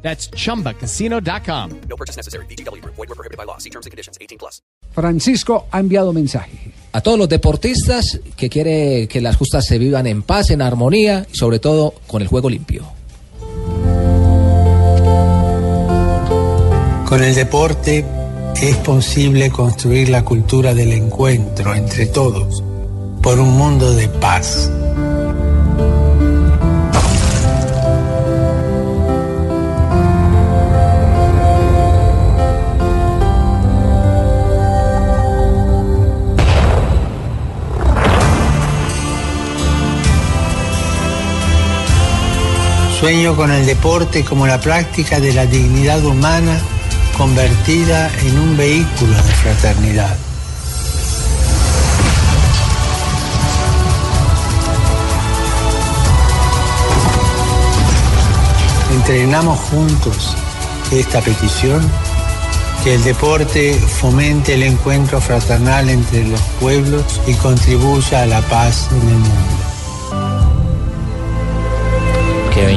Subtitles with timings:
[0.00, 1.80] That's chumbacasino.com.
[1.88, 2.46] No purchase necessary.
[2.46, 2.82] BGW.
[2.84, 3.58] Void were prohibited by law.
[3.58, 4.16] See terms and conditions.
[4.20, 4.62] 18 plus.
[4.92, 6.72] Francisco ha enviado mensaje.
[6.92, 11.26] a todos los deportistas que quiere que las justas se vivan en paz, en armonía
[11.32, 12.84] y sobre todo con el juego limpio.
[17.06, 18.04] Con el deporte
[18.60, 22.62] es posible construir la cultura del encuentro entre todos
[23.22, 24.70] por un mundo de paz.
[42.98, 46.58] Sueño con el deporte como la práctica de la dignidad humana
[47.16, 50.16] convertida en un vehículo de fraternidad.
[58.92, 60.34] Entrenamos juntos
[60.90, 61.80] esta petición,
[62.82, 68.88] que el deporte fomente el encuentro fraternal entre los pueblos y contribuya a la paz
[68.90, 69.68] en el mundo.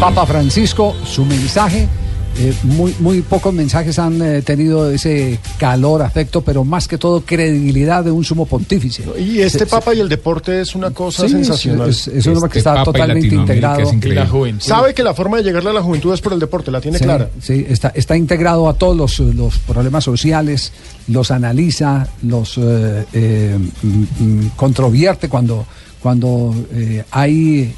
[0.00, 1.88] Papa Francisco, su mensaje.
[2.36, 7.20] eh, muy, muy pocos mensajes han eh, tenido ese calor, afecto, pero más que todo
[7.20, 9.04] credibilidad de un sumo pontífice.
[9.18, 11.88] Y este Se- Papa y el deporte es una cosa Sí, sensacional.
[11.90, 13.80] Es, es un hombre que Este está Papa totalmente integrado.
[13.80, 14.56] es increíble.
[14.58, 16.98] Sabe que la forma de llegarle a la juventud es por el deporte, la tiene
[16.98, 17.28] Sí, clara.
[17.40, 20.72] sí, está, está integrado a todos los, los problemas sociales,
[21.08, 25.66] los analiza, los eh, eh, mm, mm, controvierte cuando,
[26.00, 27.72] cuando eh, hay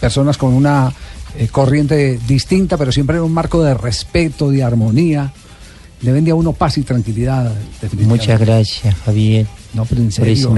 [0.00, 0.92] personas con una
[1.38, 5.32] eh, corriente distinta, pero siempre en un marco de respeto, de armonía.
[6.02, 7.52] Le vende a uno paz y tranquilidad.
[8.00, 9.46] Muchas gracias, Javier.
[9.72, 10.54] No, pero en serio.